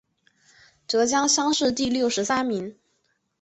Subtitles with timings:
[0.87, 2.75] 浙江乡试第六十三名。